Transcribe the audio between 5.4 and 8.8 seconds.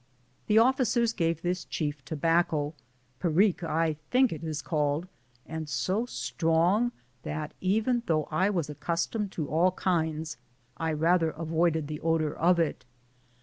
and so strong that, though I was